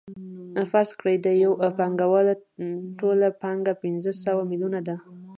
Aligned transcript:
فرض 0.71 0.91
کړئ 0.99 1.15
د 1.25 1.27
یو 1.43 1.51
پانګوال 1.77 2.27
ټوله 2.99 3.27
پانګه 3.41 3.73
پنځه 3.83 4.11
سوه 4.23 4.41
میلیونه 4.49 4.79
ده 4.87 4.95